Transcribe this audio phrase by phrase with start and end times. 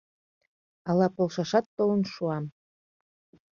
[0.89, 2.45] Ала полшашат толын шуам...